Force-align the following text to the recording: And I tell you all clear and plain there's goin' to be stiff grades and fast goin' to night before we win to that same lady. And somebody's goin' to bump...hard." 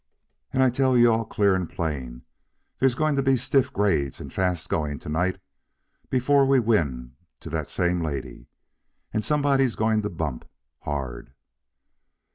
And 0.51 0.63
I 0.63 0.71
tell 0.71 0.97
you 0.97 1.11
all 1.13 1.25
clear 1.25 1.53
and 1.53 1.69
plain 1.69 2.23
there's 2.79 2.95
goin' 2.95 3.15
to 3.17 3.21
be 3.21 3.37
stiff 3.37 3.71
grades 3.71 4.19
and 4.19 4.33
fast 4.33 4.67
goin' 4.67 4.97
to 4.97 5.09
night 5.09 5.37
before 6.09 6.43
we 6.43 6.59
win 6.59 7.15
to 7.41 7.51
that 7.51 7.69
same 7.69 8.01
lady. 8.01 8.47
And 9.13 9.23
somebody's 9.23 9.75
goin' 9.75 10.01
to 10.01 10.09
bump...hard." 10.09 11.35